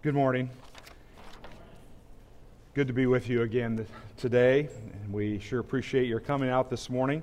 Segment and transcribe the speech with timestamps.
[0.00, 0.48] Good morning.
[2.74, 3.84] Good to be with you again
[4.16, 4.68] today.
[4.92, 7.20] And we sure appreciate your coming out this morning.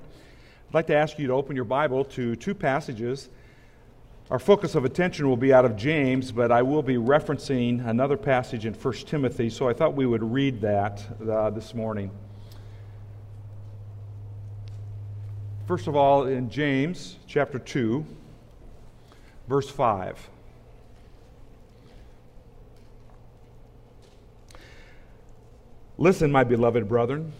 [0.68, 3.30] I'd like to ask you to open your Bible to two passages.
[4.30, 8.18] Our focus of attention will be out of James, but I will be referencing another
[8.18, 12.10] passage in 1 Timothy, so I thought we would read that uh, this morning.
[15.66, 18.04] First of all, in James chapter 2,
[19.48, 20.28] verse 5.
[25.98, 27.32] Listen, my beloved brethren.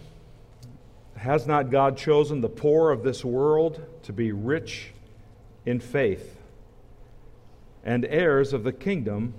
[1.17, 4.93] Has not God chosen the poor of this world to be rich
[5.67, 6.41] in faith
[7.85, 9.35] and heirs of the kingdom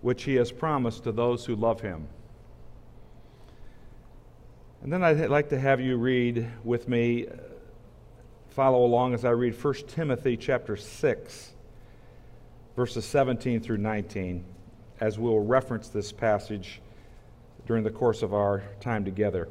[0.00, 2.08] which he has promised to those who love him?
[4.82, 7.32] And then I'd like to have you read with me, uh,
[8.48, 11.52] follow along as I read 1 Timothy chapter 6,
[12.76, 14.42] verses 17 through 19,
[15.00, 16.80] as we'll reference this passage
[17.66, 19.48] during the course of our time together.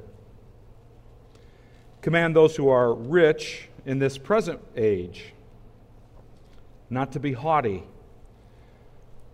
[2.01, 5.33] Command those who are rich in this present age
[6.89, 7.83] not to be haughty,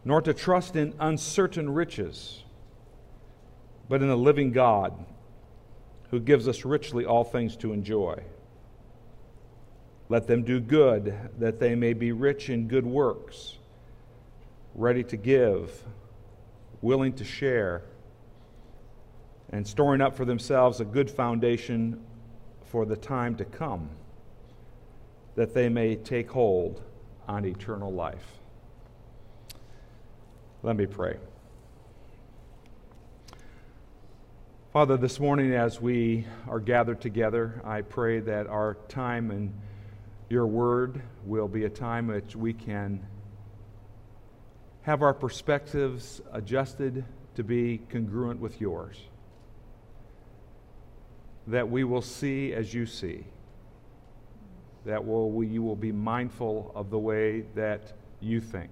[0.04, 2.44] nor to trust in uncertain riches,
[3.88, 4.94] but in the living God
[6.12, 8.22] who gives us richly all things to enjoy.
[10.10, 13.58] Let them do good, that they may be rich in good works,
[14.76, 15.84] ready to give,
[16.82, 17.84] willing to share
[19.52, 22.02] and storing up for themselves a good foundation
[22.64, 23.90] for the time to come,
[25.36, 26.82] that they may take hold
[27.28, 28.40] on eternal life.
[30.64, 31.18] Let me pray.
[34.74, 39.54] Father, this morning as we are gathered together, I pray that our time and
[40.28, 43.06] your word will be a time which we can
[44.82, 48.98] have our perspectives adjusted to be congruent with yours
[51.48, 53.24] that we will see as you see,
[54.86, 58.72] that will, we, you will be mindful of the way that you think.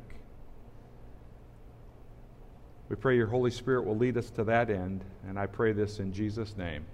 [2.90, 6.00] We pray your Holy Spirit will lead us to that end, and I pray this
[6.00, 6.86] in Jesus' name.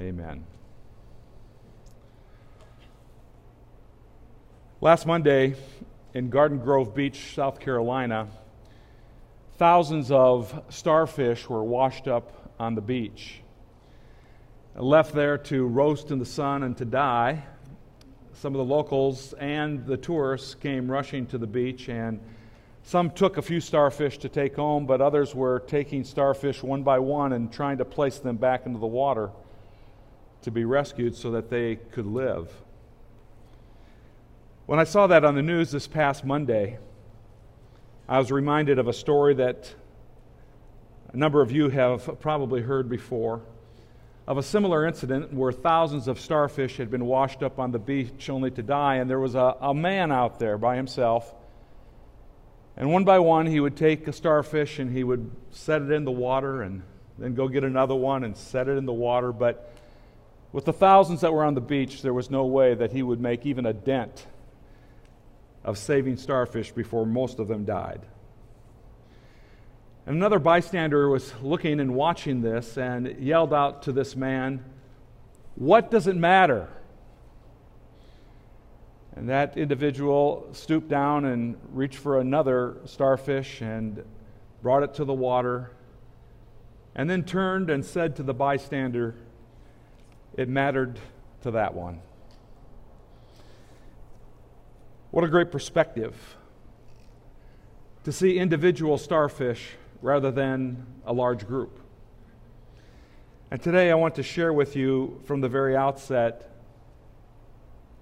[0.00, 0.44] Amen.
[4.80, 5.54] Last Monday
[6.12, 8.28] in Garden Grove Beach, South Carolina,
[9.56, 13.43] thousands of starfish were washed up on the beach
[14.82, 17.44] left there to roast in the sun and to die.
[18.32, 22.20] Some of the locals and the tourists came rushing to the beach, and
[22.82, 26.98] some took a few starfish to take home, but others were taking starfish one by
[26.98, 29.30] one and trying to place them back into the water
[30.42, 32.50] to be rescued so that they could live.
[34.66, 36.78] When I saw that on the news this past Monday,
[38.08, 39.74] I was reminded of a story that
[41.12, 43.40] a number of you have probably heard before
[44.26, 48.30] of a similar incident where thousands of starfish had been washed up on the beach
[48.30, 51.34] only to die, and there was a, a man out there by himself.
[52.76, 56.04] And one by one, he would take a starfish and he would set it in
[56.04, 56.82] the water and
[57.18, 59.30] then go get another one and set it in the water.
[59.30, 59.72] But
[60.52, 63.20] with the thousands that were on the beach, there was no way that he would
[63.20, 64.26] make even a dent
[65.62, 68.00] of saving starfish before most of them died.
[70.06, 74.62] Another bystander was looking and watching this and yelled out to this man,
[75.54, 76.68] What does it matter?
[79.16, 84.04] And that individual stooped down and reached for another starfish and
[84.60, 85.70] brought it to the water,
[86.94, 89.14] and then turned and said to the bystander,
[90.36, 90.98] It mattered
[91.42, 92.02] to that one.
[95.10, 96.36] What a great perspective
[98.02, 101.80] to see individual starfish rather than a large group.
[103.50, 106.50] And today I want to share with you from the very outset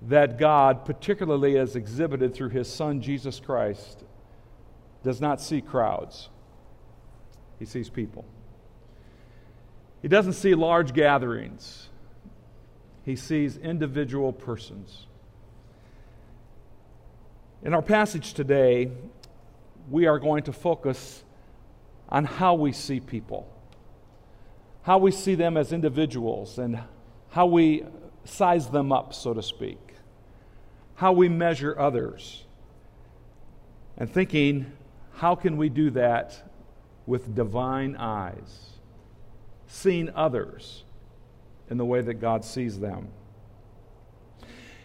[0.08, 4.02] that God, particularly as exhibited through his Son Jesus Christ,
[5.04, 6.28] does not see crowds,
[7.60, 8.25] he sees people.
[10.00, 11.88] He doesn't see large gatherings,
[13.05, 15.06] he sees individual persons.
[17.62, 18.90] In our passage today,
[19.88, 21.22] we are going to focus
[22.12, 23.50] on how we see people,
[24.82, 26.79] how we see them as individuals, and
[27.31, 27.82] how we
[28.25, 29.94] size them up, so to speak,
[30.94, 32.44] how we measure others,
[33.97, 34.70] and thinking,
[35.14, 36.50] how can we do that
[37.06, 38.69] with divine eyes,
[39.67, 40.85] seeing others
[41.70, 43.08] in the way that God sees them?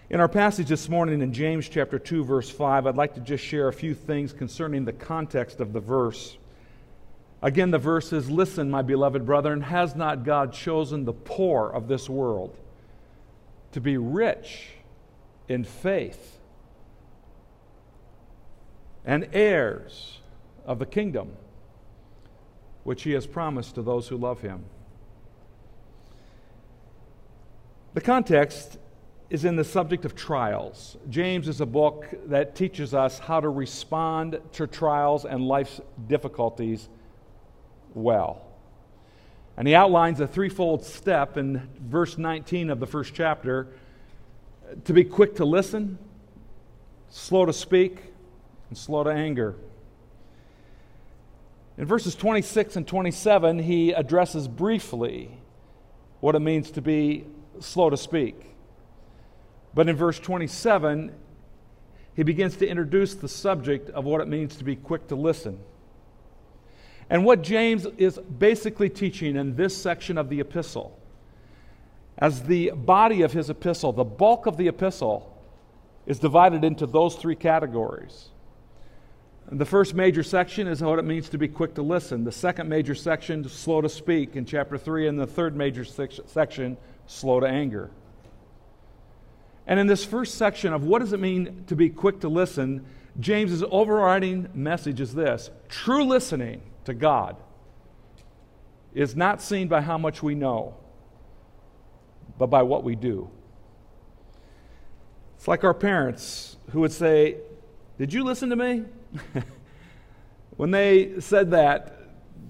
[0.09, 3.43] In our passage this morning in James chapter 2 verse 5, I'd like to just
[3.43, 6.37] share a few things concerning the context of the verse.
[7.41, 11.87] Again, the verse is Listen, my beloved brethren, has not God chosen the poor of
[11.87, 12.57] this world
[13.73, 14.69] to be rich
[15.47, 16.39] in faith
[19.05, 20.19] and heirs
[20.65, 21.31] of the kingdom
[22.83, 24.63] which he has promised to those who love him?
[27.93, 28.77] The context
[29.29, 30.97] is in the subject of trials.
[31.09, 36.89] James is a book that teaches us how to respond to trials and life's difficulties
[37.97, 38.41] well.
[39.57, 43.67] And he outlines a threefold step in verse 19 of the first chapter
[44.85, 45.97] to be quick to listen,
[47.09, 47.97] slow to speak,
[48.69, 49.55] and slow to anger.
[51.77, 55.31] In verses 26 and 27, he addresses briefly
[56.19, 57.25] what it means to be
[57.59, 58.35] slow to speak.
[59.73, 61.13] But in verse 27,
[62.15, 65.59] he begins to introduce the subject of what it means to be quick to listen.
[67.09, 70.99] And what James is basically teaching in this section of the epistle,
[72.17, 75.33] as the body of his epistle, the bulk of the epistle
[76.05, 78.29] is divided into those three categories.
[79.49, 82.25] The first major section is what it means to be quick to listen.
[82.25, 85.07] The second major section, slow to speak in chapter 3.
[85.07, 86.75] And the third major section,
[87.05, 87.89] slow to anger.
[89.65, 92.85] And in this first section of what does it mean to be quick to listen,
[93.21, 97.35] James's overriding message is this true listening to God
[98.93, 100.75] is not seen by how much we know,
[102.37, 103.29] but by what we do.
[105.35, 107.37] It's like our parents who would say,
[107.97, 108.85] Did you listen to me?
[110.57, 111.99] when they said that,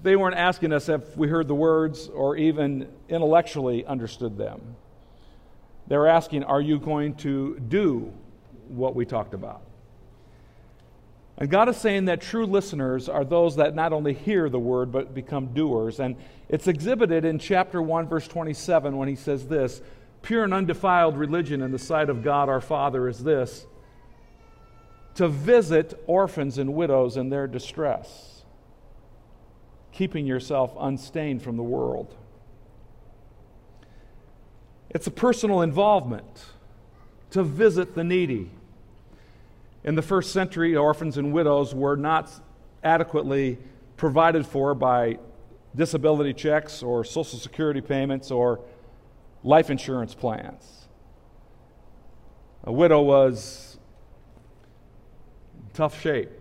[0.02, 4.76] they weren't asking us if we heard the words or even intellectually understood them.
[5.88, 8.12] They were asking, Are you going to do
[8.68, 9.62] what we talked about?
[11.38, 14.90] And God is saying that true listeners are those that not only hear the word,
[14.90, 16.00] but become doers.
[16.00, 16.16] And
[16.48, 19.80] it's exhibited in chapter 1, verse 27, when he says this
[20.22, 23.66] Pure and undefiled religion in the sight of God our Father is this
[25.14, 28.44] to visit orphans and widows in their distress,
[29.90, 32.14] keeping yourself unstained from the world.
[34.90, 36.46] It's a personal involvement
[37.30, 38.50] to visit the needy.
[39.88, 42.30] In the first century, orphans and widows were not
[42.84, 43.56] adequately
[43.96, 45.18] provided for by
[45.74, 48.60] disability checks or social security payments or
[49.42, 50.88] life insurance plans.
[52.64, 53.78] A widow was
[55.56, 56.32] in tough shape,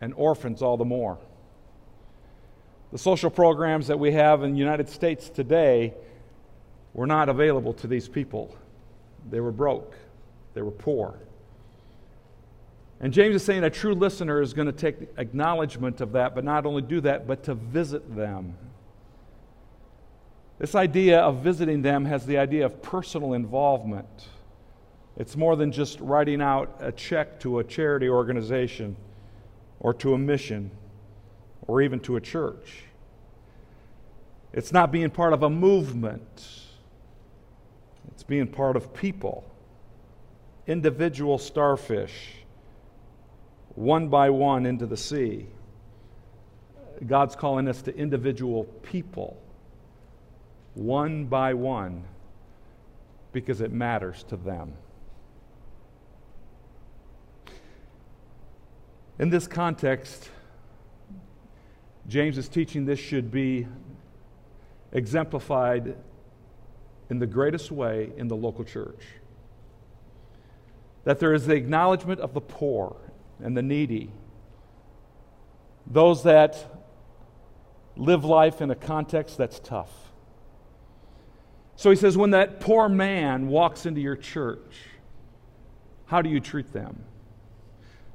[0.00, 1.18] and orphans all the more.
[2.92, 5.92] The social programs that we have in the United States today
[6.94, 8.56] were not available to these people.
[9.28, 9.96] They were broke,
[10.54, 11.18] they were poor.
[13.00, 16.44] And James is saying a true listener is going to take acknowledgement of that, but
[16.44, 18.54] not only do that, but to visit them.
[20.58, 24.28] This idea of visiting them has the idea of personal involvement.
[25.16, 28.96] It's more than just writing out a check to a charity organization
[29.80, 30.70] or to a mission
[31.66, 32.84] or even to a church.
[34.52, 36.60] It's not being part of a movement
[38.20, 39.44] it's being part of people,
[40.66, 42.34] individual starfish,
[43.74, 45.46] one by one into the sea.
[47.06, 49.40] God's calling us to individual people,
[50.74, 52.04] one by one,
[53.32, 54.74] because it matters to them.
[59.18, 60.30] In this context,
[62.08, 63.66] James is teaching this should be
[64.92, 65.96] exemplified
[67.08, 69.06] in the greatest way in the local church.
[71.04, 72.96] That there is the acknowledgement of the poor
[73.42, 74.10] and the needy,
[75.86, 76.64] those that
[77.96, 79.90] live life in a context that's tough.
[81.76, 84.76] So he says, when that poor man walks into your church,
[86.06, 87.04] how do you treat them?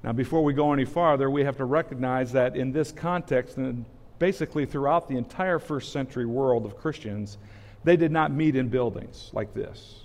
[0.03, 3.85] Now, before we go any farther, we have to recognize that in this context, and
[4.19, 7.37] basically throughout the entire first century world of Christians,
[7.83, 10.03] they did not meet in buildings like this.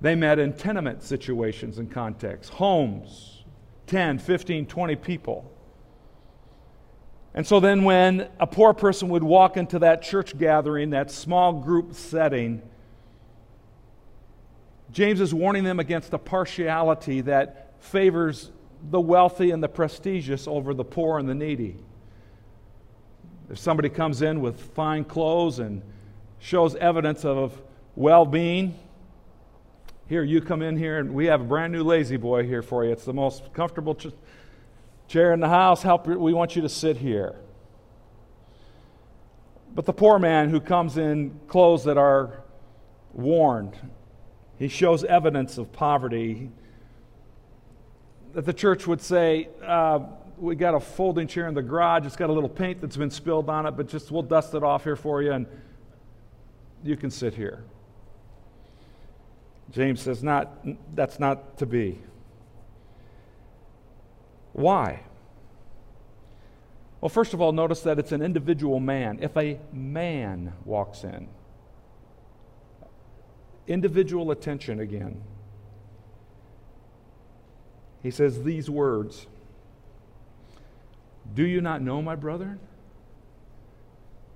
[0.00, 3.37] They met in tenement situations and contexts, homes,
[3.88, 5.50] 10, 15, 20 people.
[7.34, 11.52] And so then, when a poor person would walk into that church gathering, that small
[11.52, 12.62] group setting,
[14.92, 18.50] James is warning them against a partiality that favors
[18.90, 21.76] the wealthy and the prestigious over the poor and the needy.
[23.50, 25.82] If somebody comes in with fine clothes and
[26.38, 27.60] shows evidence of
[27.96, 28.78] well being,
[30.08, 32.92] Here, you come in here, and we have a brand new La-Z-Boy here for you.
[32.92, 34.06] It's the most comfortable ch-
[35.06, 35.82] chair in the house.
[35.82, 37.36] Help, we want you to sit here.
[39.74, 42.42] But the poor man who comes in clothes that are
[43.12, 43.76] worn,
[44.58, 46.50] he shows evidence of poverty.
[48.32, 50.00] That the church would say, uh,
[50.38, 52.06] We got a folding chair in the garage.
[52.06, 54.62] It's got a little paint that's been spilled on it, but just we'll dust it
[54.62, 55.46] off here for you, and
[56.82, 57.64] you can sit here.
[59.70, 62.00] James says, not, That's not to be.
[64.52, 65.00] Why?
[67.00, 69.18] Well, first of all, notice that it's an individual man.
[69.22, 71.28] If a man walks in,
[73.68, 75.22] individual attention again.
[78.02, 79.26] He says these words
[81.32, 82.58] Do you not know, my brethren,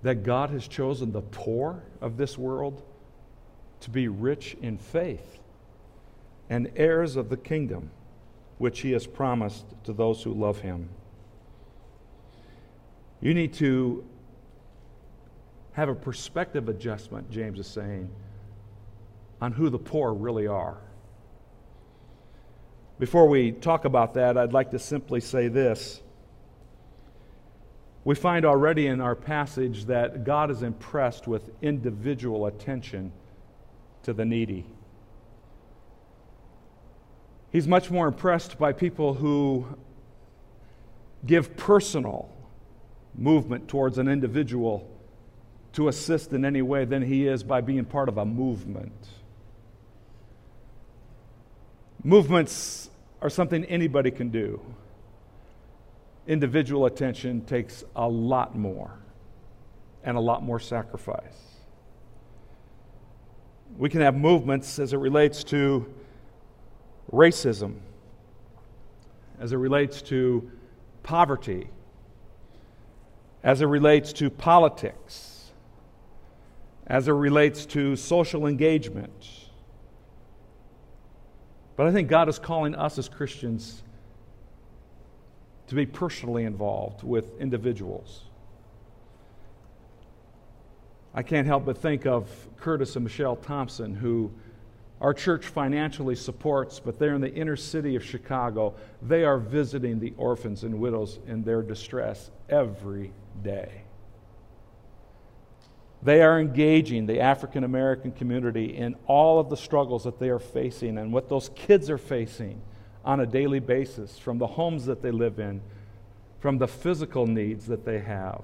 [0.03, 2.83] that God has chosen the poor of this world
[3.83, 5.39] to be rich in faith
[6.49, 7.91] and heirs of the kingdom
[8.59, 10.89] which he has promised to those who love him?
[13.21, 14.05] You need to
[15.73, 18.11] have a perspective adjustment, James is saying,
[19.41, 20.79] on who the poor really are.
[22.99, 26.03] Before we talk about that, I'd like to simply say this.
[28.05, 33.13] We find already in our passage that God is impressed with individual attention
[34.05, 34.67] to the needy.
[37.51, 39.67] He's much more impressed by people who
[41.27, 42.29] give personal
[43.15, 44.89] movement towards an individual
[45.75, 49.09] to assist in any way than he is by being part of a movement.
[52.03, 52.91] Movements
[53.21, 54.61] are something anybody can do.
[56.27, 58.93] Individual attention takes a lot more
[60.05, 61.52] and a lot more sacrifice.
[63.77, 65.93] We can have movements as it relates to
[67.11, 67.77] racism,
[69.41, 70.51] as it relates to
[71.03, 71.69] poverty,
[73.43, 75.51] as it relates to politics,
[76.87, 79.29] as it relates to social engagement.
[81.77, 83.83] But I think God is calling us as Christians
[85.69, 88.25] to be personally involved with individuals.
[91.15, 94.33] I can't help but think of Curtis and Michelle Thompson, who
[95.03, 98.75] our church financially supports, but they're in the inner city of Chicago.
[99.03, 103.83] They are visiting the orphans and widows in their distress every day.
[106.05, 110.39] They are engaging the African American community in all of the struggles that they are
[110.39, 112.61] facing and what those kids are facing
[113.05, 115.61] on a daily basis from the homes that they live in,
[116.39, 118.43] from the physical needs that they have,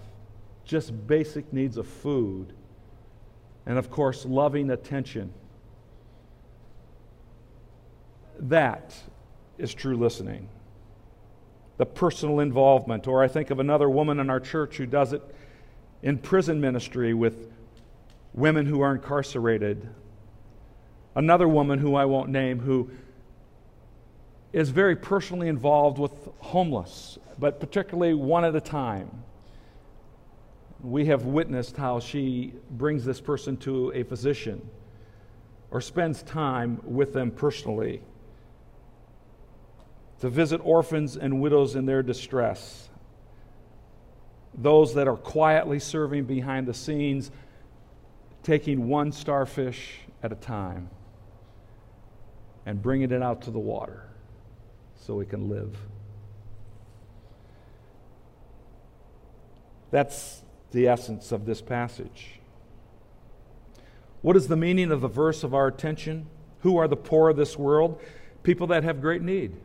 [0.65, 2.53] just basic needs of food,
[3.69, 5.33] and of course, loving attention.
[8.41, 8.97] That
[9.59, 10.49] is true listening
[11.79, 13.07] the personal involvement.
[13.07, 15.23] Or I think of another woman in our church who does it
[16.03, 17.51] in prison ministry with
[18.35, 19.89] women who are incarcerated.
[21.15, 22.91] Another woman who I won't name who
[24.53, 29.23] is very personally involved with homeless, but particularly one at a time.
[30.81, 34.69] We have witnessed how she brings this person to a physician
[35.71, 38.01] or spends time with them personally
[40.21, 42.89] to visit orphans and widows in their distress,
[44.55, 47.31] those that are quietly serving behind the scenes,
[48.43, 50.91] taking one starfish at a time
[52.67, 54.03] and bringing it out to the water
[54.97, 55.77] so we can live.
[59.91, 62.41] That's the essence of this passage.
[64.23, 66.27] What is the meaning of the verse of our attention?
[66.61, 68.01] Who are the poor of this world?
[68.43, 69.57] People that have great need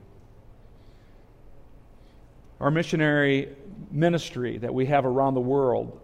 [2.64, 3.50] our missionary
[3.92, 6.00] ministry that we have around the world,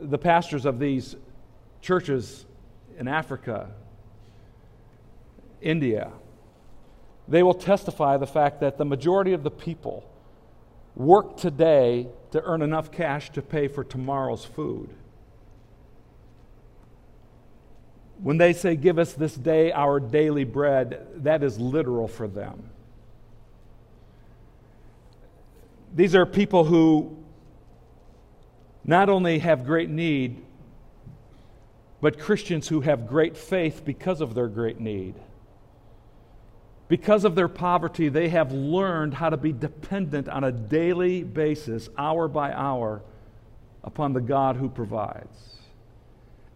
[0.00, 1.16] the pastors of these
[1.80, 2.46] churches
[2.98, 3.68] in Africa,
[5.60, 6.12] India,
[7.26, 10.08] they will testify the fact that the majority of the people
[10.96, 14.88] work today to earn enough cash to pay for tomorrow's food.
[18.22, 22.70] When they say, Give us this day our daily bread, that is literal for them.
[25.94, 27.16] These are people who
[28.84, 30.42] not only have great need,
[32.00, 35.14] but Christians who have great faith because of their great need.
[36.88, 41.88] Because of their poverty, they have learned how to be dependent on a daily basis,
[41.98, 43.02] hour by hour,
[43.82, 45.56] upon the God who provides.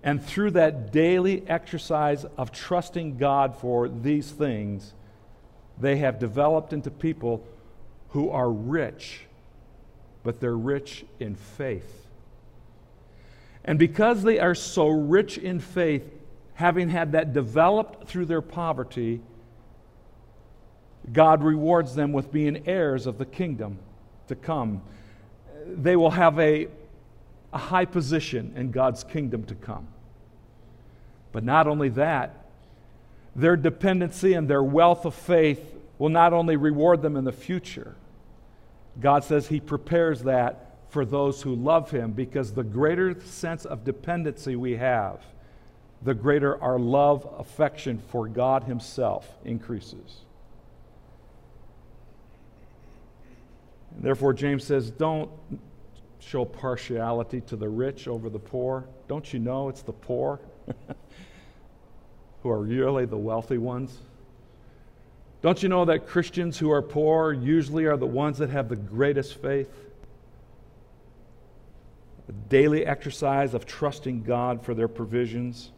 [0.02, 4.94] And through that daily exercise of trusting God for these things,
[5.78, 7.44] they have developed into people
[8.10, 9.26] who are rich,
[10.22, 12.06] but they're rich in faith.
[13.64, 16.08] And because they are so rich in faith,
[16.54, 19.20] having had that developed through their poverty,
[21.12, 23.78] God rewards them with being heirs of the kingdom
[24.28, 24.82] to come.
[25.66, 26.68] They will have a,
[27.52, 29.88] a high position in God's kingdom to come.
[31.32, 32.44] But not only that,
[33.34, 37.94] their dependency and their wealth of faith will not only reward them in the future,
[39.00, 43.84] God says He prepares that for those who love Him because the greater sense of
[43.84, 45.20] dependency we have,
[46.02, 50.22] the greater our love, affection for God Himself increases.
[53.98, 55.30] Therefore, James says, don't
[56.20, 58.86] show partiality to the rich over the poor.
[59.08, 60.40] Don't you know it's the poor
[62.42, 63.96] who are really the wealthy ones?
[65.42, 68.76] Don't you know that Christians who are poor usually are the ones that have the
[68.76, 69.70] greatest faith?
[72.28, 75.72] A daily exercise of trusting God for their provisions.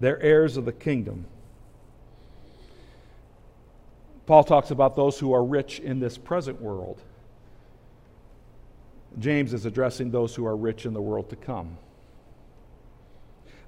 [0.00, 1.26] They're heirs of the kingdom.
[4.32, 7.02] Paul talks about those who are rich in this present world.
[9.18, 11.76] James is addressing those who are rich in the world to come.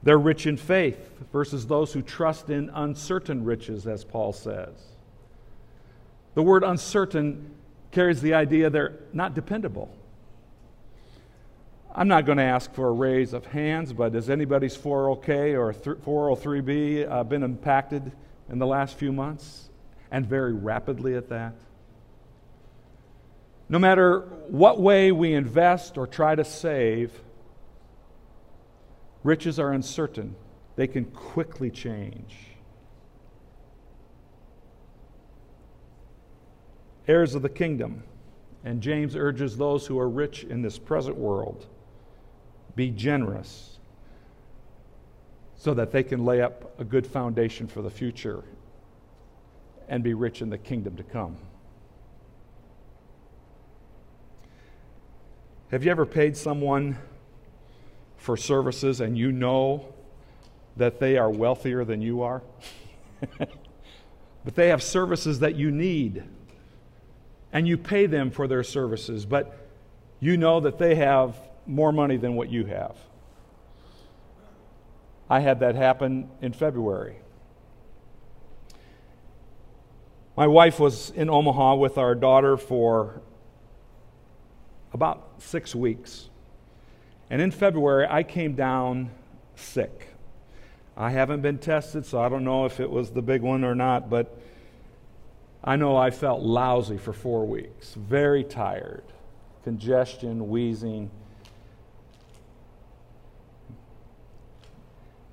[0.03, 0.97] They're rich in faith
[1.31, 4.73] versus those who trust in uncertain riches, as Paul says.
[6.33, 7.51] The word uncertain
[7.91, 9.95] carries the idea they're not dependable.
[11.95, 15.75] I'm not going to ask for a raise of hands, but has anybody's 401k or
[15.75, 18.13] 403b uh, been impacted
[18.49, 19.69] in the last few months?
[20.15, 21.57] And very rapidly at that.
[23.69, 27.11] No matter what way we invest or try to save,
[29.25, 30.37] riches are uncertain.
[30.77, 32.37] They can quickly change.
[37.09, 38.05] Heirs of the kingdom.
[38.63, 41.67] And James urges those who are rich in this present world
[42.77, 43.81] be generous
[45.57, 48.45] so that they can lay up a good foundation for the future
[49.89, 51.37] and be rich in the kingdom to come.
[55.71, 56.97] Have you ever paid someone
[58.17, 59.93] for services and you know
[60.77, 62.43] that they are wealthier than you are?
[63.39, 66.23] but they have services that you need,
[67.53, 69.69] and you pay them for their services, but
[70.21, 72.97] you know that they have more money than what you have.
[75.29, 77.17] I had that happen in February.
[80.37, 83.21] My wife was in Omaha with our daughter for
[84.93, 86.29] about six weeks.
[87.31, 89.11] And in February, I came down
[89.55, 90.09] sick.
[90.97, 93.77] I haven't been tested, so I don't know if it was the big one or
[93.77, 94.37] not, but
[95.63, 99.05] I know I felt lousy for four weeks, very tired,
[99.63, 101.11] congestion, wheezing.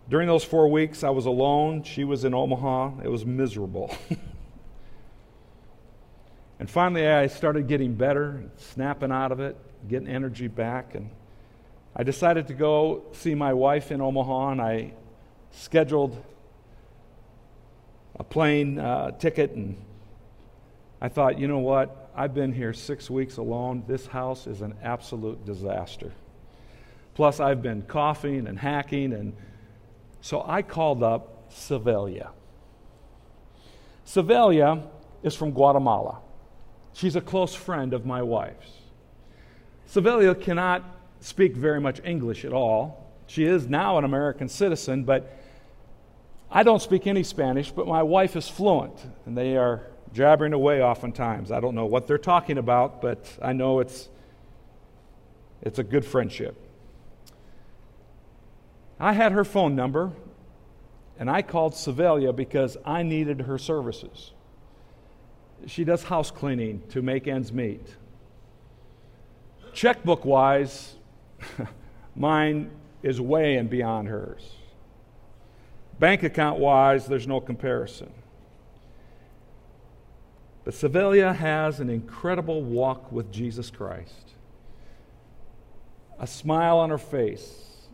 [0.10, 1.84] During those four weeks, I was alone.
[1.84, 3.02] She was in Omaha.
[3.04, 3.96] It was miserable.
[6.62, 9.58] And finally, I started getting better, snapping out of it,
[9.90, 10.94] getting energy back.
[10.94, 11.10] And
[11.96, 14.94] I decided to go see my wife in Omaha, and I
[15.50, 16.24] scheduled
[18.14, 19.54] a plane uh, ticket.
[19.54, 19.76] And
[21.02, 22.12] I thought, you know what?
[22.16, 23.84] I've been here six weeks alone.
[23.88, 26.12] This house is an absolute disaster.
[27.16, 29.14] Plus, I've been coughing and hacking.
[29.14, 29.34] And
[30.22, 32.30] so I called up Sevelia.
[34.06, 34.84] Sevelia
[35.24, 36.20] is from Guatemala.
[36.94, 38.70] She's a close friend of my wife's.
[39.86, 40.84] Sevelia cannot
[41.20, 43.12] speak very much English at all.
[43.28, 45.38] She is now an American citizen, but
[46.50, 50.82] I don't speak any Spanish, but my wife is fluent, and they are jabbering away
[50.82, 51.52] oftentimes.
[51.52, 54.10] I don't know what they're talking about, but I know it's,
[55.62, 56.58] it's a good friendship.
[59.00, 60.12] I had her phone number,
[61.18, 64.32] and I called Sevelia because I needed her services
[65.68, 67.86] she does house cleaning to make ends meet.
[69.74, 70.96] Checkbook wise,
[72.16, 72.72] mine
[73.04, 74.56] is way and beyond hers.
[76.00, 78.12] Bank account wise, there's no comparison.
[80.64, 84.34] But Sevelia has an incredible walk with Jesus Christ,
[86.20, 87.88] a smile on her face,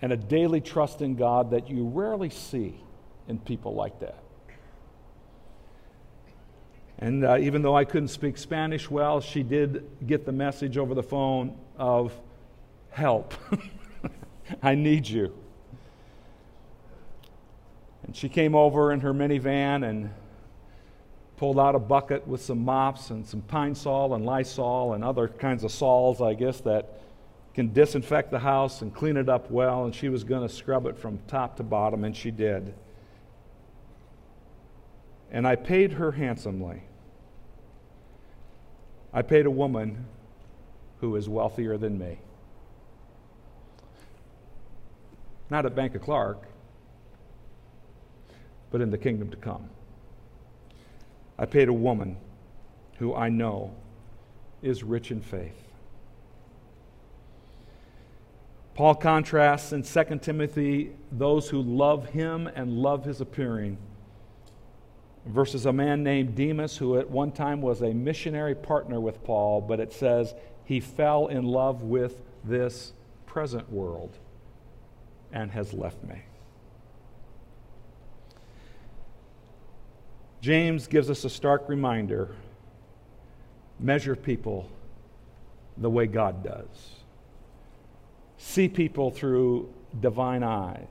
[0.00, 2.80] and a daily trust in God that you rarely see
[3.26, 4.22] in people like that.
[6.98, 10.94] And uh, even though I couldn't speak Spanish well, she did get the message over
[10.94, 12.12] the phone of
[12.90, 13.34] help.
[14.62, 15.32] I need you.
[18.04, 20.10] And she came over in her minivan and
[21.36, 25.62] pulled out a bucket with some mops and some Pine-Sol and Lysol and other kinds
[25.62, 27.00] of sols, I guess, that
[27.54, 29.84] can disinfect the house and clean it up well.
[29.84, 32.74] And she was going to scrub it from top to bottom, and she did.
[35.30, 36.82] And I paid her handsomely.
[39.12, 40.06] I paid a woman
[41.00, 42.18] who is wealthier than me.
[45.50, 46.44] Not at Bank of Clark,
[48.70, 49.70] but in the kingdom to come.
[51.38, 52.18] I paid a woman
[52.98, 53.74] who I know
[54.60, 55.64] is rich in faith.
[58.74, 63.78] Paul contrasts in 2 Timothy those who love him and love his appearing
[65.28, 69.60] versus a man named Demas who at one time was a missionary partner with Paul,
[69.60, 72.92] but it says he fell in love with this
[73.26, 74.16] present world
[75.32, 76.22] and has left me.
[80.40, 82.34] James gives us a stark reminder
[83.80, 84.70] measure people
[85.76, 86.66] the way God does,
[88.36, 90.86] see people through divine eyes,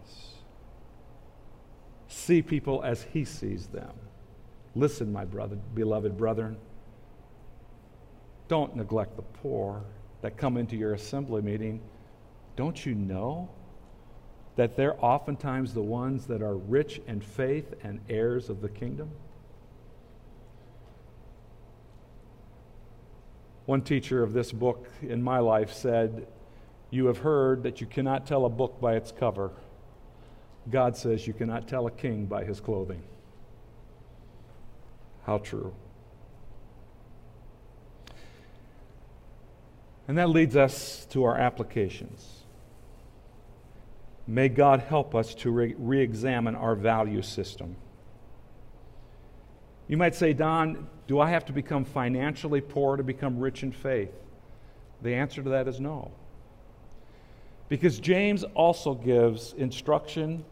[2.07, 3.93] see people as He sees them.
[4.77, 6.55] Listen, my brother, beloved brethren,
[8.47, 9.81] don't neglect the poor
[10.21, 11.81] that come into your assembly meeting.
[12.55, 13.49] Don't you know
[14.55, 19.09] that they're oftentimes the ones that are rich in faith and heirs of the kingdom?
[23.65, 26.27] One teacher of this book in my life said,
[26.91, 29.51] You have heard that you cannot tell a book by its cover.
[30.69, 33.01] God says you cannot tell a king by his clothing.
[35.27, 35.73] How true.
[40.07, 42.45] And that leads us to our applications.
[44.25, 47.75] May God help us to re examine our value system.
[49.89, 53.73] You might say, Don, do I have to become financially poor to become rich in
[53.73, 54.13] faith?
[55.01, 56.11] The answer to that is no.
[57.67, 60.45] Because James also gives instruction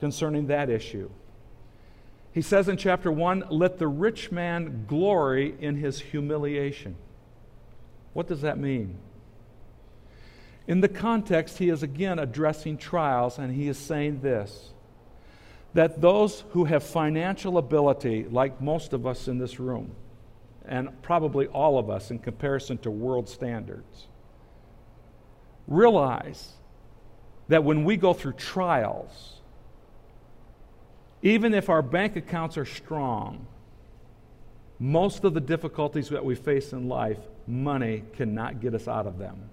[0.00, 1.08] concerning that issue.
[2.36, 6.94] He says in chapter 1 let the rich man glory in his humiliation.
[8.12, 8.98] What does that mean?
[10.66, 14.74] In the context, he is again addressing trials, and he is saying this
[15.72, 19.92] that those who have financial ability, like most of us in this room,
[20.66, 24.08] and probably all of us in comparison to world standards,
[25.66, 26.52] realize
[27.48, 29.35] that when we go through trials,
[31.26, 33.48] even if our bank accounts are strong,
[34.78, 39.18] most of the difficulties that we face in life, money cannot get us out of
[39.18, 39.50] them.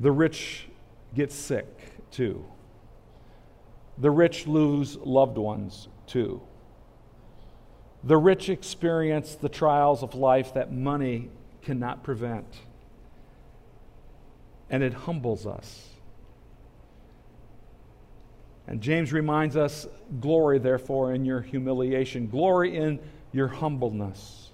[0.00, 0.66] The rich
[1.14, 2.44] get sick too.
[3.98, 6.42] The rich lose loved ones too.
[8.02, 11.30] The rich experience the trials of life that money
[11.62, 12.52] cannot prevent.
[14.68, 15.86] And it humbles us.
[18.68, 19.86] And James reminds us
[20.20, 23.00] glory, therefore, in your humiliation, glory in
[23.32, 24.50] your humbleness.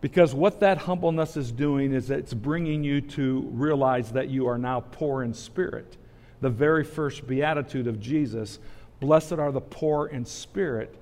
[0.00, 4.58] Because what that humbleness is doing is it's bringing you to realize that you are
[4.58, 5.96] now poor in spirit
[6.40, 8.58] the very first beatitude of Jesus
[9.00, 10.94] Blessed are the poor in spirit,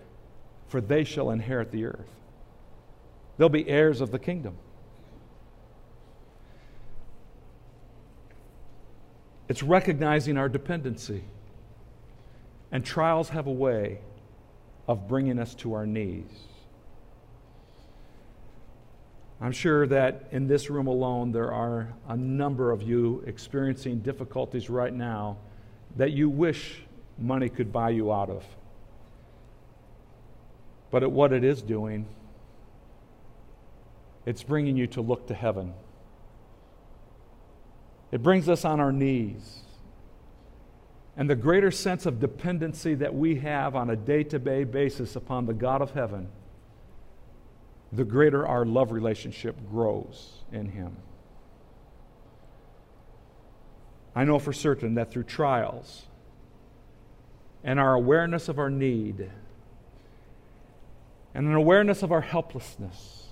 [0.69, 2.11] for they shall inherit the earth.
[3.39, 4.57] They'll be heirs of the kingdom.
[9.49, 11.23] It's recognizing our dependency.
[12.73, 14.01] And trials have a way
[14.89, 16.31] of bringing us to our knees.
[19.41, 24.71] I'm sure that in this room alone, there are a number of you experiencing difficulties
[24.71, 25.37] right now
[25.97, 26.83] that you wish
[27.19, 28.45] money could buy you out of.
[30.91, 32.07] But at what it is doing,
[34.25, 35.75] it's bringing you to look to heaven.
[38.11, 39.61] It brings us on our knees.
[41.17, 45.17] And the greater sense of dependency that we have on a day to day basis
[45.17, 46.29] upon the God of heaven
[47.93, 50.97] the greater our love relationship grows in Him.
[54.15, 56.05] I know for certain that through trials
[57.63, 59.31] and our awareness of our need
[61.35, 63.27] and an awareness of our helplessness,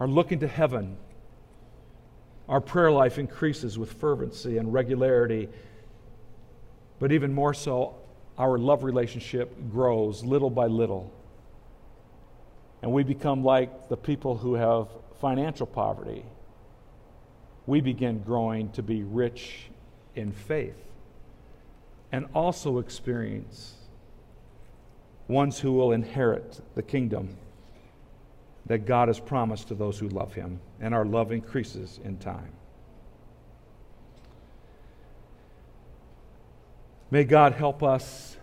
[0.00, 0.96] our looking to heaven,
[2.48, 5.48] our prayer life increases with fervency and regularity,
[6.98, 7.96] but even more so,
[8.38, 11.12] our love relationship grows little by little
[12.82, 14.88] and we become like the people who have
[15.20, 16.24] financial poverty.
[17.66, 19.68] we begin growing to be rich
[20.14, 20.76] in faith
[22.12, 23.74] and also experience
[25.26, 27.36] ones who will inherit the kingdom
[28.68, 32.52] that God has promised to those who love Him, and our love increases in time.
[37.10, 38.36] May God help us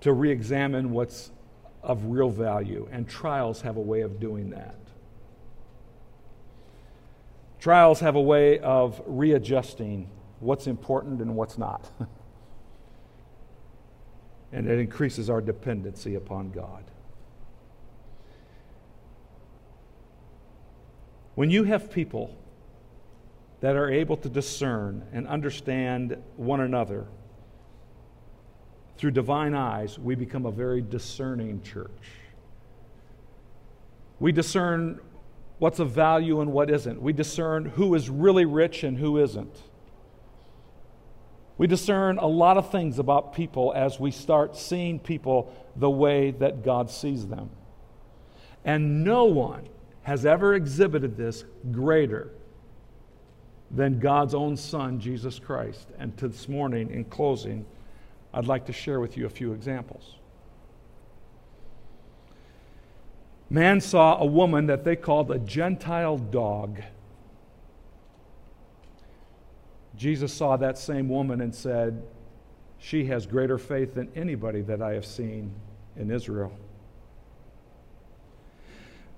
[0.00, 1.30] to re examine what's
[1.82, 4.74] of real value, and trials have a way of doing that.
[7.58, 10.08] Trials have a way of readjusting
[10.40, 11.90] what's important and what's not.
[14.52, 16.84] and it increases our dependency upon God.
[21.34, 22.36] When you have people
[23.60, 27.06] that are able to discern and understand one another
[28.96, 31.90] through divine eyes, we become a very discerning church.
[34.18, 35.00] We discern
[35.58, 37.00] what's of value and what isn't.
[37.00, 39.62] We discern who is really rich and who isn't.
[41.58, 46.30] We discern a lot of things about people as we start seeing people the way
[46.32, 47.50] that God sees them.
[48.64, 49.68] And no one
[50.02, 52.30] has ever exhibited this greater
[53.70, 55.88] than God's own Son, Jesus Christ.
[55.98, 57.64] And this morning, in closing,
[58.32, 60.14] I'd like to share with you a few examples.
[63.48, 66.80] Man saw a woman that they called a Gentile dog.
[69.96, 72.02] Jesus saw that same woman and said,
[72.78, 75.52] She has greater faith than anybody that I have seen
[75.96, 76.52] in Israel.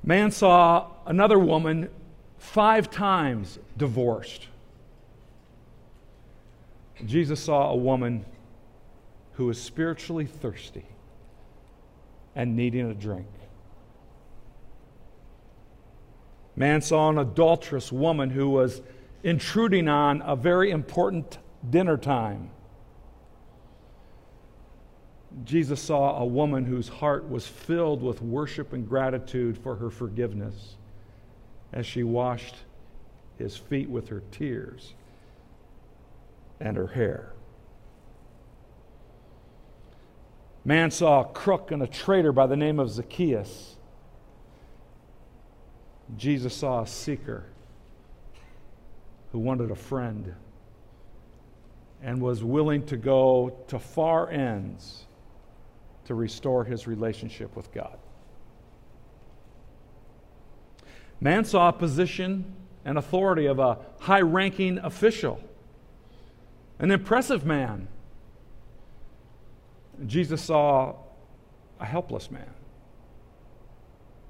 [0.04, 1.88] Man saw another woman
[2.38, 4.48] five times divorced.
[7.04, 8.24] Jesus saw a woman
[9.34, 10.84] who was spiritually thirsty
[12.34, 13.26] and needing a drink.
[16.54, 18.82] Man saw an adulterous woman who was
[19.22, 21.38] intruding on a very important
[21.68, 22.50] dinner time.
[25.44, 30.76] Jesus saw a woman whose heart was filled with worship and gratitude for her forgiveness
[31.72, 32.56] as she washed
[33.38, 34.94] his feet with her tears
[36.60, 37.32] and her hair.
[40.64, 43.76] Man saw a crook and a traitor by the name of Zacchaeus.
[46.16, 47.46] Jesus saw a seeker
[49.32, 50.34] who wanted a friend
[52.02, 55.06] and was willing to go to far ends
[56.04, 57.98] to restore his relationship with God.
[61.20, 65.40] Man saw a position and authority of a high ranking official,
[66.78, 67.86] an impressive man.
[70.06, 70.96] Jesus saw
[71.78, 72.50] a helpless man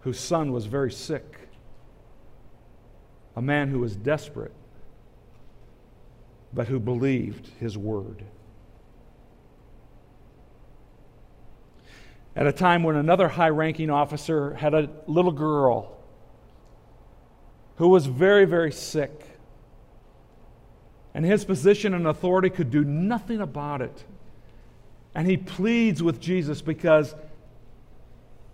[0.01, 1.49] whose son was very sick,
[3.37, 4.53] a man who was desperate,
[6.53, 8.25] but who believed his word.
[12.35, 15.99] At a time when another high ranking officer had a little girl
[17.77, 19.38] who was very, very sick.
[21.14, 24.05] And his position and authority could do nothing about it.
[25.14, 27.14] And he pleads with Jesus because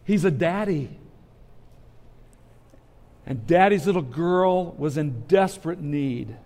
[0.04, 0.98] he's a daddy.
[3.26, 6.36] And daddy's little girl was in desperate need.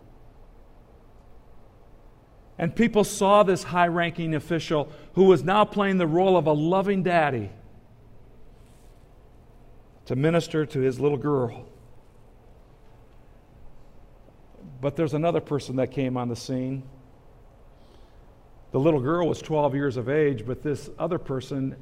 [2.59, 6.53] And people saw this high ranking official who was now playing the role of a
[6.53, 7.51] loving daddy
[10.07, 11.67] to minister to his little girl.
[14.81, 16.83] But there's another person that came on the scene.
[18.73, 21.77] The little girl was 12 years of age, but this other person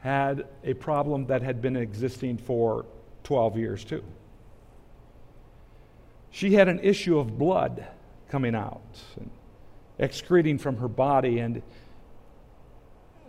[0.00, 2.86] had a problem that had been existing for
[3.24, 4.02] 12 years too.
[6.30, 7.86] She had an issue of blood
[8.28, 8.80] coming out,
[9.98, 11.62] excreting from her body, and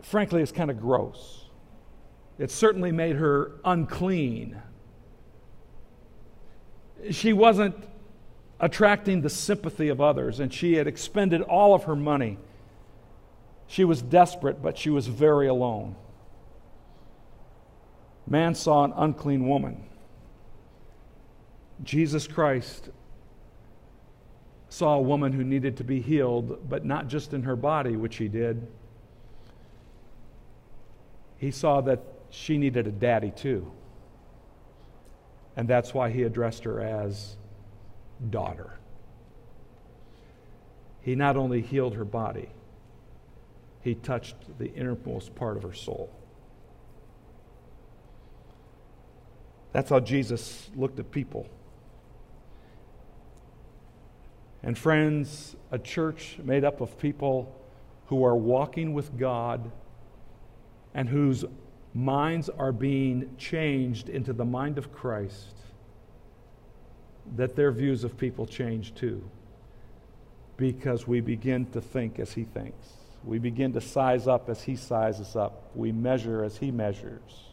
[0.01, 1.45] frankly, it's kind of gross.
[2.37, 4.61] It certainly made her unclean.
[7.11, 7.75] She wasn't
[8.59, 12.37] attracting the sympathy of others, and she had expended all of her money.
[13.67, 15.95] She was desperate, but she was very alone.
[18.27, 19.83] Man saw an unclean woman.
[21.83, 22.89] Jesus Christ
[24.69, 28.17] saw a woman who needed to be healed, but not just in her body, which
[28.17, 28.67] he did.
[31.37, 33.71] He saw that she needed a daddy too.
[35.57, 37.35] And that's why he addressed her as
[38.29, 38.77] daughter.
[41.01, 42.49] He not only healed her body,
[43.81, 46.13] he touched the innermost part of her soul.
[49.71, 51.47] That's how Jesus looked at people.
[54.61, 57.55] And friends, a church made up of people
[58.07, 59.71] who are walking with God
[60.93, 61.45] and whose
[61.93, 65.55] minds are being changed into the mind of Christ,
[67.35, 69.23] that their views of people change too.
[70.57, 72.87] Because we begin to think as He thinks.
[73.23, 75.71] We begin to size up as He sizes up.
[75.73, 77.45] We measure as He measures.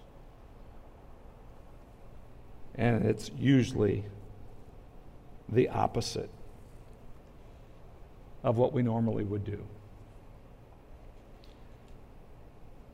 [2.75, 4.05] And it's usually
[5.49, 6.31] the opposite
[8.46, 9.59] of what we normally would do.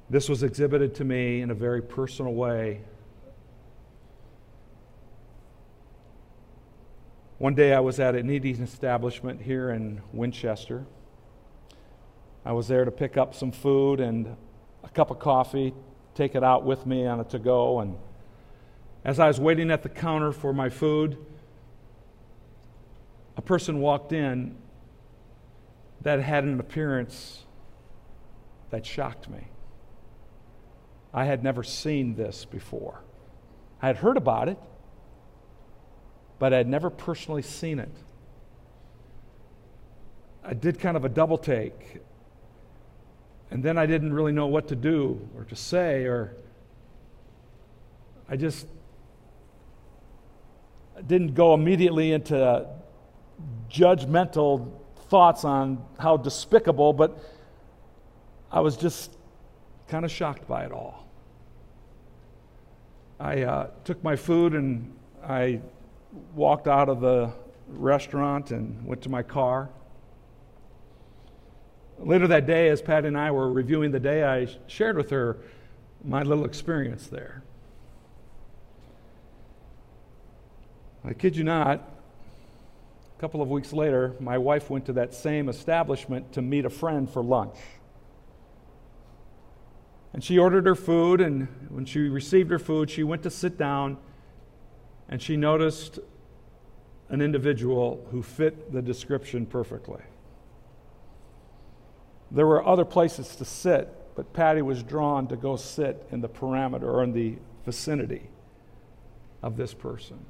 [0.08, 2.80] This was exhibited to me in a very personal way.
[7.36, 10.86] One day I was at an eating establishment here in Winchester.
[12.46, 14.34] I was there to pick up some food and
[14.82, 15.74] a cup of coffee,
[16.14, 17.80] take it out with me on a to go.
[17.80, 17.96] And
[19.04, 21.18] as I was waiting at the counter for my food,
[23.36, 24.56] a person walked in
[26.02, 27.44] that had an appearance
[28.70, 29.48] that shocked me.
[31.14, 33.02] I had never seen this before.
[33.80, 34.58] I had heard about it,
[36.38, 37.94] but I had never personally seen it.
[40.44, 42.00] I did kind of a double take,
[43.50, 46.34] and then I didn't really know what to do or to say, or
[48.28, 48.66] I just
[51.06, 52.66] didn't go immediately into
[53.70, 54.72] judgmental
[55.12, 57.18] thoughts on how despicable, but
[58.50, 59.14] I was just
[59.86, 61.06] kind of shocked by it all.
[63.20, 65.60] I uh, took my food and I
[66.34, 67.30] walked out of the
[67.68, 69.68] restaurant and went to my car.
[71.98, 75.36] Later that day, as Patty and I were reviewing the day, I shared with her
[76.02, 77.42] my little experience there.
[81.04, 81.91] I kid you not,
[83.22, 87.08] couple of weeks later, my wife went to that same establishment to meet a friend
[87.08, 87.56] for lunch.
[90.12, 93.56] And she ordered her food, and when she received her food, she went to sit
[93.56, 93.98] down
[95.08, 96.00] and she noticed
[97.10, 100.02] an individual who fit the description perfectly.
[102.32, 106.28] There were other places to sit, but Patty was drawn to go sit in the
[106.28, 108.30] parameter or in the vicinity
[109.44, 110.26] of this person.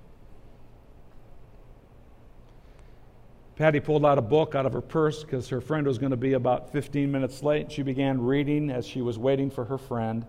[3.57, 6.17] Patty pulled out a book out of her purse because her friend was going to
[6.17, 7.71] be about 15 minutes late.
[7.71, 10.25] She began reading as she was waiting for her friend.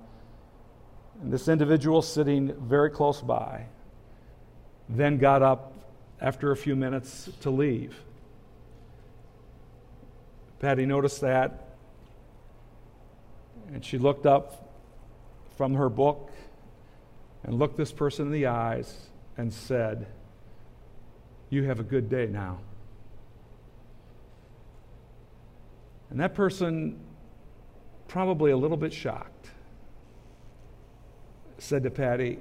[1.22, 3.68] And this individual sitting very close by
[4.90, 5.74] then got up
[6.20, 7.96] after a few minutes to leave.
[10.60, 11.76] Patty noticed that,
[13.74, 14.74] and she looked up
[15.58, 16.32] from her book
[17.44, 19.08] and looked this person in the eyes
[19.38, 20.08] and said,
[21.50, 22.60] You have a good day now.
[26.14, 27.00] And that person,
[28.08, 29.50] probably a little bit shocked,
[31.58, 32.38] said to Patty,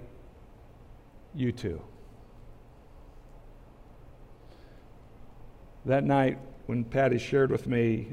[1.34, 1.80] You too.
[5.86, 8.12] That night, when Patty shared with me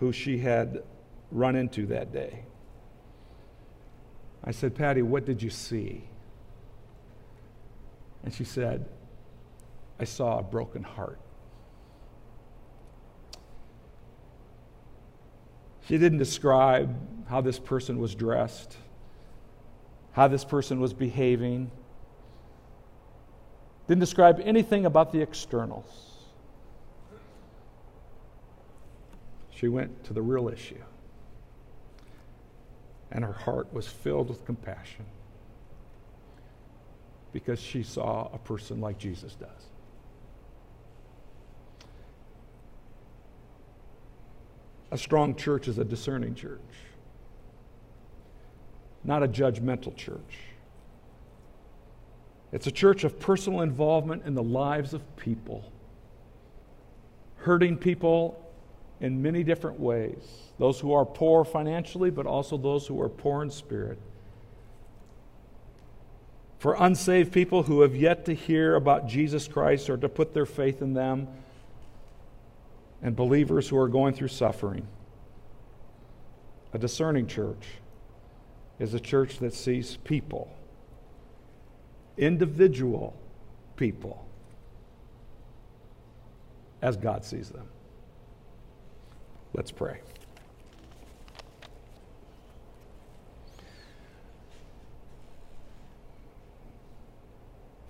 [0.00, 0.82] who she had
[1.30, 2.42] run into that day,
[4.42, 6.02] I said, Patty, what did you see?
[8.24, 8.84] And she said,
[10.00, 11.20] I saw a broken heart.
[15.88, 16.94] She didn't describe
[17.28, 18.76] how this person was dressed,
[20.12, 21.70] how this person was behaving,
[23.88, 26.12] didn't describe anything about the externals.
[29.50, 30.82] She went to the real issue.
[33.10, 35.04] And her heart was filled with compassion
[37.32, 39.71] because she saw a person like Jesus does.
[44.92, 46.60] A strong church is a discerning church,
[49.02, 50.38] not a judgmental church.
[52.52, 55.72] It's a church of personal involvement in the lives of people,
[57.36, 58.38] hurting people
[59.00, 60.22] in many different ways.
[60.58, 63.98] Those who are poor financially, but also those who are poor in spirit.
[66.58, 70.44] For unsaved people who have yet to hear about Jesus Christ or to put their
[70.44, 71.28] faith in them,
[73.02, 74.86] and believers who are going through suffering.
[76.72, 77.66] A discerning church
[78.78, 80.50] is a church that sees people,
[82.16, 83.16] individual
[83.76, 84.24] people,
[86.80, 87.66] as God sees them.
[89.52, 90.00] Let's pray.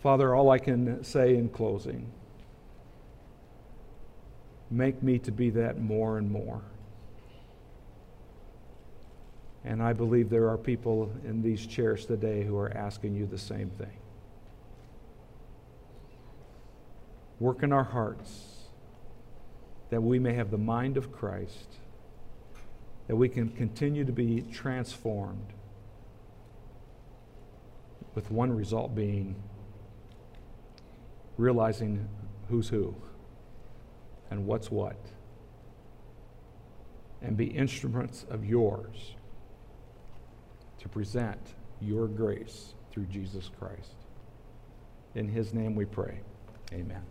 [0.02, 2.10] Father, all I can say in closing
[4.72, 6.62] Make me to be that more and more.
[9.64, 13.36] And I believe there are people in these chairs today who are asking you the
[13.36, 13.98] same thing.
[17.38, 18.70] Work in our hearts
[19.90, 21.76] that we may have the mind of Christ,
[23.08, 25.52] that we can continue to be transformed,
[28.14, 29.34] with one result being
[31.36, 32.08] realizing
[32.48, 32.94] who's who
[34.32, 34.96] and what's what,
[37.20, 39.14] and be instruments of yours
[40.78, 41.38] to present
[41.82, 43.94] your grace through Jesus Christ.
[45.14, 46.20] In his name we pray.
[46.72, 47.02] Amen.